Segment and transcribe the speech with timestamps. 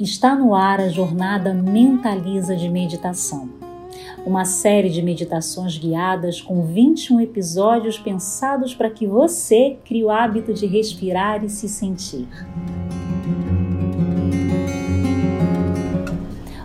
[0.00, 3.50] Está no ar a jornada Mentaliza de Meditação,
[4.24, 10.54] uma série de meditações guiadas com 21 episódios pensados para que você crie o hábito
[10.54, 12.26] de respirar e se sentir.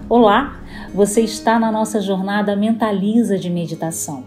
[0.07, 0.57] Olá,
[0.93, 4.23] você está na nossa jornada Mentaliza de Meditação.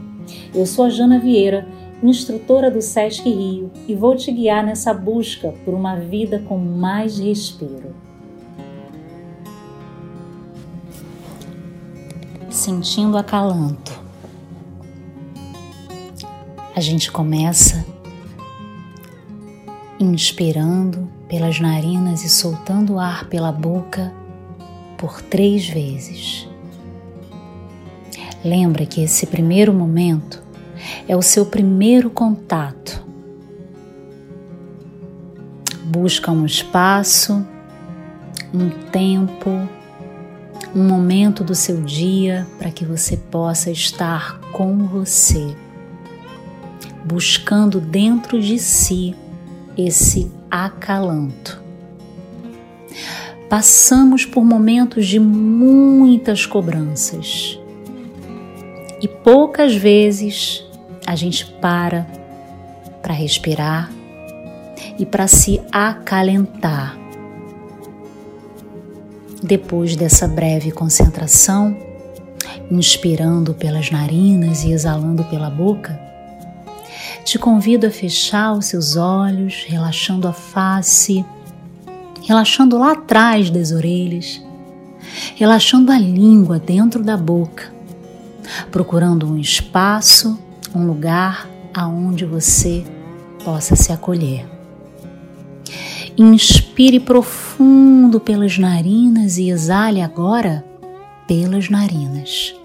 [0.54, 1.66] Eu sou a Jana Vieira,
[2.02, 7.18] instrutora do SESC Rio, e vou te guiar nessa busca por uma vida com mais
[7.18, 8.07] respiro.
[12.58, 13.92] Sentindo acalanto.
[16.74, 17.86] A gente começa
[19.98, 24.12] inspirando pelas narinas e soltando o ar pela boca
[24.96, 26.48] por três vezes.
[28.44, 30.42] Lembra que esse primeiro momento
[31.06, 33.04] é o seu primeiro contato.
[35.84, 37.46] Busca um espaço,
[38.52, 39.77] um tempo
[40.74, 45.56] um momento do seu dia para que você possa estar com você,
[47.04, 49.14] buscando dentro de si
[49.76, 51.62] esse acalanto.
[53.48, 57.58] Passamos por momentos de muitas cobranças
[59.00, 60.64] e poucas vezes
[61.06, 62.06] a gente para
[63.00, 63.90] para respirar
[64.98, 67.07] e para se acalentar
[69.42, 71.76] depois dessa breve concentração,
[72.70, 75.98] inspirando pelas narinas e exalando pela boca,
[77.24, 81.24] te convido a fechar os seus olhos, relaxando a face,
[82.22, 84.42] relaxando lá atrás das orelhas,
[85.36, 87.72] relaxando a língua dentro da boca,
[88.70, 90.38] procurando um espaço,
[90.74, 92.84] um lugar aonde você
[93.44, 94.57] possa se acolher.
[96.20, 100.64] Inspire profundo pelas narinas e exale agora
[101.28, 102.56] pelas narinas.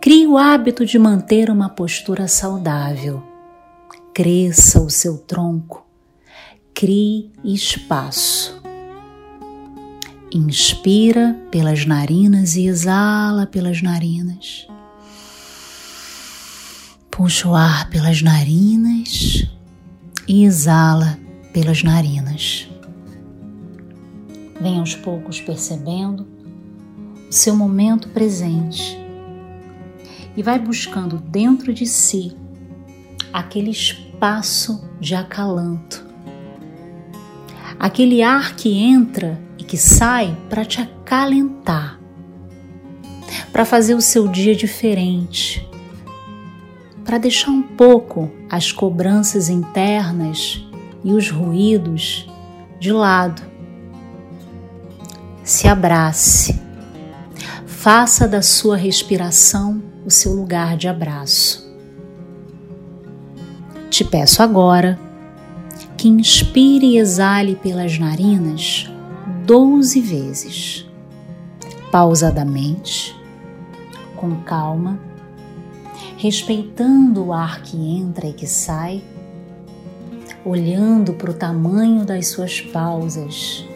[0.00, 3.20] Crie o hábito de manter uma postura saudável.
[4.14, 5.84] Cresça o seu tronco.
[6.72, 8.62] Crie espaço.
[10.32, 14.68] Inspira pelas narinas e exala pelas narinas.
[17.10, 19.48] Puxa o ar pelas narinas
[20.28, 21.23] e exala
[21.54, 22.68] pelas narinas.
[24.60, 26.26] Venha aos poucos percebendo
[27.28, 28.98] o seu momento presente
[30.36, 32.36] e vai buscando dentro de si
[33.32, 36.04] aquele espaço de acalanto,
[37.78, 42.00] aquele ar que entra e que sai para te acalentar,
[43.52, 45.68] para fazer o seu dia diferente,
[47.04, 50.63] para deixar um pouco as cobranças internas
[51.04, 52.26] e os ruídos
[52.80, 53.42] de lado.
[55.44, 56.58] Se abrace.
[57.66, 61.70] Faça da sua respiração o seu lugar de abraço.
[63.90, 64.98] Te peço agora
[65.96, 68.90] que inspire e exale pelas narinas
[69.46, 70.86] doze vezes,
[71.92, 73.14] pausadamente,
[74.16, 74.98] com calma,
[76.16, 79.02] respeitando o ar que entra e que sai
[80.44, 83.66] olhando para o tamanho das suas pausas.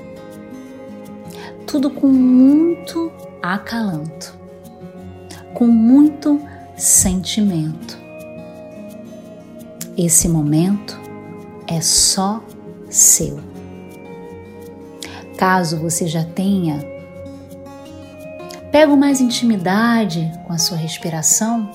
[1.67, 3.13] Tudo com muito
[3.43, 4.35] acalanto,
[5.55, 6.41] com muito
[6.77, 7.99] sentimento.
[9.97, 10.99] Esse momento
[11.67, 12.43] é só
[12.89, 13.41] seu.
[15.37, 16.99] Caso você já tenha
[18.71, 21.71] pego mais intimidade com a sua respiração,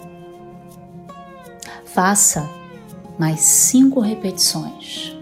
[1.85, 2.49] faça
[3.17, 5.15] mais cinco repetições.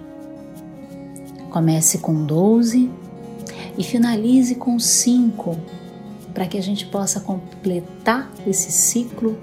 [1.49, 2.89] Comece com 12
[3.77, 5.57] e finalize com 5
[6.33, 9.37] para que a gente possa completar esse ciclo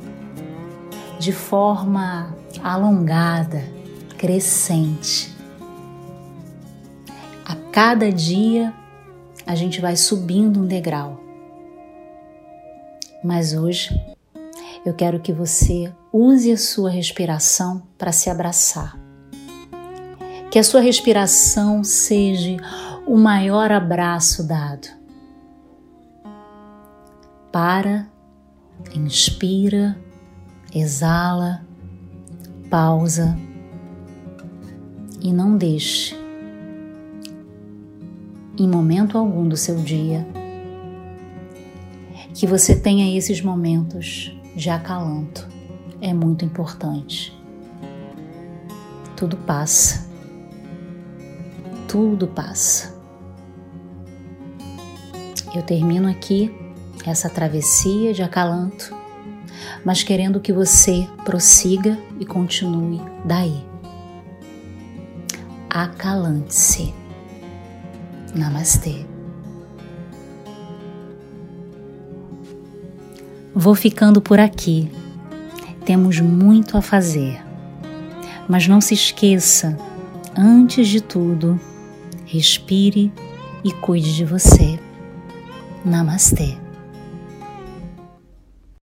[1.19, 3.63] de forma alongada,
[4.17, 5.35] crescente.
[7.45, 8.73] A cada dia
[9.47, 11.21] a gente vai subindo um degrau.
[13.23, 13.99] Mas hoje
[14.89, 18.99] eu quero que você use a sua respiração para se abraçar.
[20.51, 22.57] Que a sua respiração seja
[23.07, 24.89] o maior abraço dado.
[27.53, 28.09] Para,
[28.95, 29.99] inspira,
[30.75, 31.63] exala,
[32.71, 33.39] pausa
[35.21, 36.17] e não deixe,
[38.59, 40.27] em momento algum do seu dia,
[42.33, 45.47] que você tenha esses momentos de acalanto.
[46.01, 47.33] É muito importante.
[49.17, 50.09] Tudo passa.
[51.87, 52.93] Tudo passa.
[55.55, 56.53] Eu termino aqui
[57.07, 58.95] essa travessia de acalanto,
[59.85, 63.65] mas querendo que você prossiga e continue daí.
[65.71, 66.93] Acalante-se.
[68.35, 69.18] Namastê.
[73.61, 74.89] Vou ficando por aqui.
[75.85, 77.43] Temos muito a fazer.
[78.49, 79.77] Mas não se esqueça,
[80.37, 81.59] antes de tudo,
[82.25, 83.13] respire
[83.65, 84.79] e cuide de você.
[85.85, 86.57] Namastê.